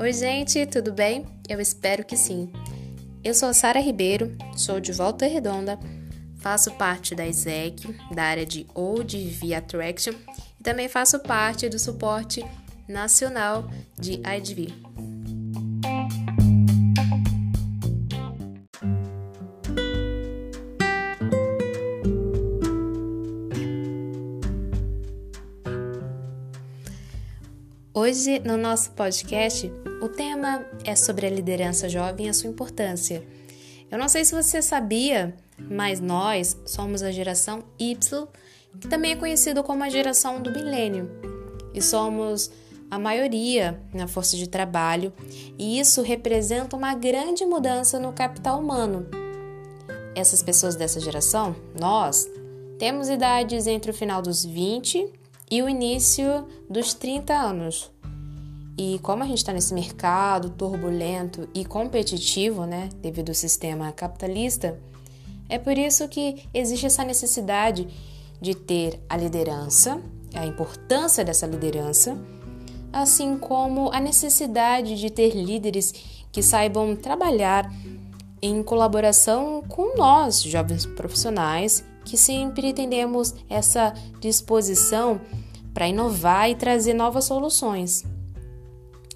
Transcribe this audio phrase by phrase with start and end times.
[0.00, 1.24] Oi, gente, tudo bem?
[1.48, 2.50] Eu espero que sim.
[3.22, 5.78] Eu sou Sara Ribeiro, sou de Volta Redonda,
[6.38, 10.14] faço parte da ESEC, da área de Old V Attraction,
[10.58, 12.44] e também faço parte do suporte
[12.88, 14.89] nacional de IDV.
[28.02, 33.22] Hoje, no nosso podcast, o tema é sobre a liderança jovem e a sua importância.
[33.90, 38.26] Eu não sei se você sabia, mas nós somos a geração Y,
[38.80, 41.10] que também é conhecido como a geração do milênio,
[41.74, 42.50] e somos
[42.90, 45.12] a maioria na força de trabalho,
[45.58, 49.06] e isso representa uma grande mudança no capital humano.
[50.14, 52.26] Essas pessoas dessa geração, nós,
[52.78, 57.90] temos idades entre o final dos 20 e o início dos 30 anos.
[58.78, 64.80] E como a gente está nesse mercado turbulento e competitivo, né, devido ao sistema capitalista,
[65.48, 67.88] é por isso que existe essa necessidade
[68.40, 70.00] de ter a liderança,
[70.34, 72.16] a importância dessa liderança,
[72.92, 75.92] assim como a necessidade de ter líderes
[76.32, 77.70] que saibam trabalhar
[78.40, 85.20] em colaboração com nós, jovens profissionais, que sempre temos essa disposição
[85.72, 88.04] para inovar e trazer novas soluções.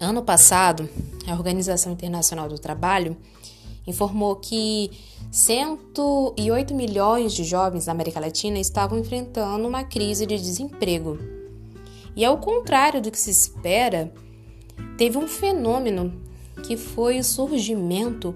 [0.00, 0.88] Ano passado,
[1.26, 3.16] a Organização Internacional do Trabalho
[3.86, 4.90] informou que
[5.30, 11.18] 108 milhões de jovens na América Latina estavam enfrentando uma crise de desemprego.
[12.14, 14.12] E ao contrário do que se espera,
[14.98, 16.20] teve um fenômeno
[16.64, 18.34] que foi o surgimento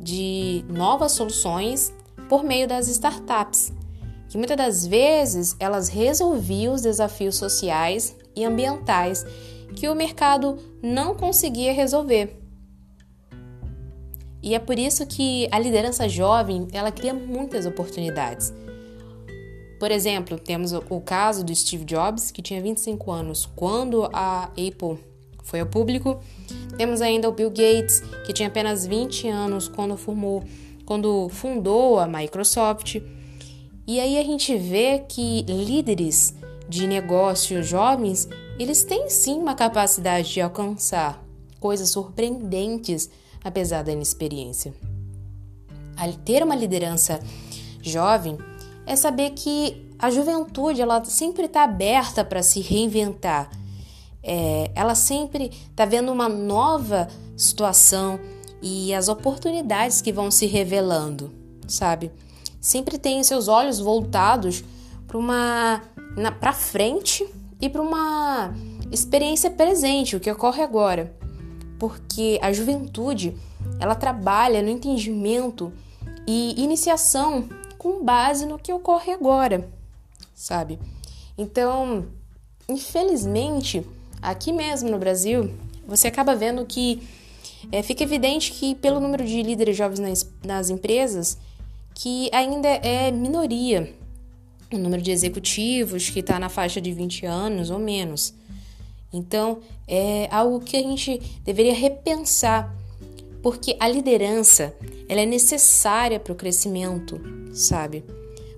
[0.00, 1.92] de novas soluções
[2.28, 3.72] por meio das startups,
[4.28, 9.24] que muitas das vezes elas resolviam os desafios sociais e ambientais
[9.74, 12.40] que o mercado não conseguia resolver.
[14.42, 18.52] E é por isso que a liderança jovem, ela cria muitas oportunidades.
[19.78, 24.98] Por exemplo, temos o caso do Steve Jobs, que tinha 25 anos quando a Apple
[25.42, 26.20] foi ao público.
[26.76, 30.42] Temos ainda o Bill Gates, que tinha apenas 20 anos quando formou,
[30.86, 33.02] quando fundou a Microsoft.
[33.86, 36.34] E aí a gente vê que líderes
[36.68, 41.22] de negócios jovens, eles têm sim uma capacidade de alcançar
[41.60, 43.10] coisas surpreendentes
[43.44, 44.72] apesar da inexperiência.
[46.24, 47.20] ter uma liderança
[47.82, 48.38] jovem
[48.86, 53.50] é saber que a juventude ela sempre está aberta para se reinventar.
[54.22, 58.18] É, ela sempre está vendo uma nova situação
[58.62, 61.32] e as oportunidades que vão se revelando,
[61.66, 62.10] sabe?
[62.60, 64.64] Sempre tem seus olhos voltados
[65.06, 65.82] para uma
[66.40, 67.26] para frente
[67.60, 68.54] e para uma
[68.90, 71.14] experiência presente, o que ocorre agora.
[71.78, 73.36] Porque a juventude,
[73.78, 75.72] ela trabalha no entendimento
[76.26, 79.68] e iniciação com base no que ocorre agora,
[80.34, 80.78] sabe?
[81.36, 82.06] Então,
[82.68, 83.86] infelizmente,
[84.20, 85.54] aqui mesmo no Brasil,
[85.86, 87.06] você acaba vendo que
[87.70, 91.38] é, fica evidente que pelo número de líderes jovens nas, nas empresas,
[91.94, 93.94] que ainda é minoria
[94.72, 98.34] o número de executivos que está na faixa de 20 anos ou menos.
[99.12, 102.74] Então, é algo que a gente deveria repensar,
[103.42, 104.74] porque a liderança
[105.08, 107.20] ela é necessária para o crescimento,
[107.52, 108.04] sabe?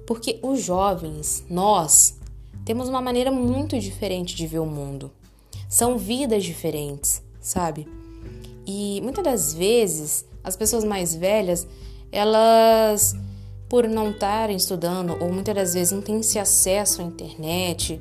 [0.06, 2.18] Porque os jovens, nós,
[2.64, 5.10] temos uma maneira muito diferente de ver o mundo.
[5.68, 7.86] São vidas diferentes, sabe?
[8.70, 11.66] E muitas das vezes, as pessoas mais velhas,
[12.12, 13.16] elas
[13.66, 17.98] por não estarem estudando ou muitas das vezes não têm esse acesso à internet,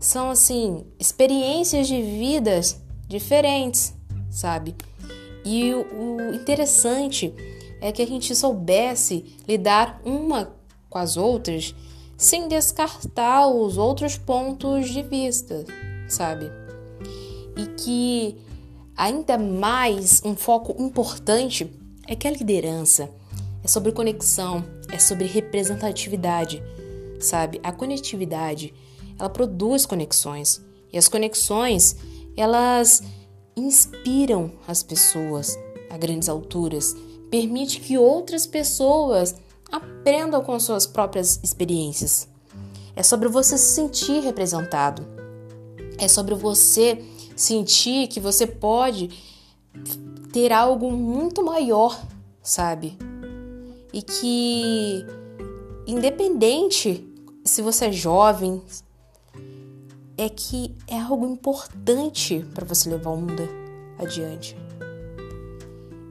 [0.00, 3.94] são assim experiências de vidas diferentes,
[4.30, 4.74] sabe?
[5.44, 7.34] E o, interessante
[7.80, 10.50] é que a gente soubesse lidar uma
[10.88, 11.74] com as outras
[12.16, 15.62] sem descartar os outros pontos de vista,
[16.08, 16.50] sabe?
[17.54, 18.45] E que
[18.96, 21.70] ainda mais um foco importante
[22.08, 23.10] é que a liderança
[23.62, 26.62] é sobre conexão, é sobre representatividade,
[27.20, 27.60] sabe?
[27.62, 28.72] A conectividade,
[29.18, 30.62] ela produz conexões
[30.92, 31.96] e as conexões,
[32.36, 33.02] elas
[33.54, 35.58] inspiram as pessoas
[35.90, 36.96] a grandes alturas,
[37.30, 39.34] permite que outras pessoas
[39.70, 42.28] aprendam com suas próprias experiências.
[42.94, 45.06] É sobre você se sentir representado.
[45.98, 47.02] É sobre você
[47.36, 49.10] sentir que você pode
[50.32, 52.00] ter algo muito maior,
[52.42, 52.98] sabe?
[53.96, 55.06] e que,
[55.86, 57.02] independente
[57.42, 58.60] se você é jovem,
[60.18, 63.48] é que é algo importante para você levar o mundo
[63.98, 64.54] adiante.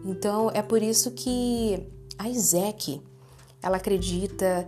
[0.04, 1.88] Então é por isso que
[2.18, 3.00] a Isaac
[3.62, 4.68] ela acredita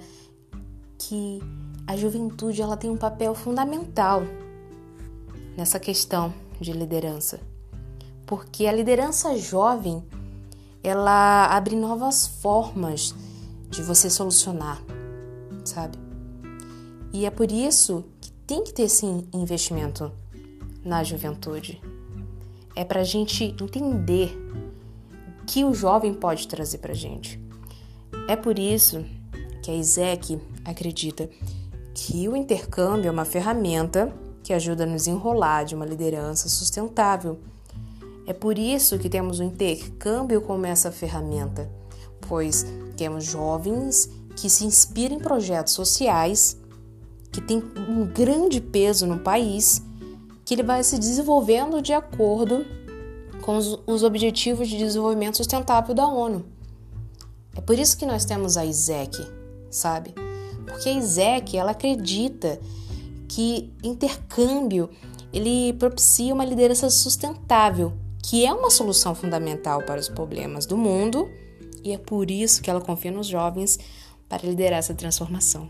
[0.99, 1.39] que
[1.87, 4.21] a juventude ela tem um papel fundamental
[5.57, 7.39] nessa questão de liderança.
[8.25, 10.03] Porque a liderança jovem,
[10.83, 13.15] ela abre novas formas
[13.69, 14.81] de você solucionar,
[15.63, 15.97] sabe?
[17.13, 20.11] E é por isso que tem que ter esse investimento
[20.83, 21.81] na juventude.
[22.75, 24.37] É para a gente entender
[25.41, 27.41] o que o jovem pode trazer para gente.
[28.27, 29.05] É por isso
[29.63, 31.29] que a Isaac acredita
[31.93, 34.13] que o intercâmbio é uma ferramenta
[34.47, 37.37] que ajuda a nos enrolar de uma liderança sustentável.
[38.25, 41.69] É por isso que temos o intercâmbio como essa ferramenta,
[42.29, 42.65] pois
[42.95, 46.57] temos jovens que se inspiram em projetos sociais
[47.29, 49.81] que têm um grande peso no país,
[50.45, 52.65] que ele vai se desenvolvendo de acordo
[53.41, 56.45] com os, os objetivos de desenvolvimento sustentável da ONU.
[57.53, 59.27] É por isso que nós temos a ISEC,
[59.69, 60.15] sabe?
[60.65, 62.57] Porque a ISEC, ela acredita
[63.27, 64.89] que intercâmbio
[65.33, 67.93] ele propicia uma liderança sustentável,
[68.23, 71.29] que é uma solução fundamental para os problemas do mundo,
[71.83, 73.77] e é por isso que ela confia nos jovens
[74.27, 75.69] para liderar essa transformação.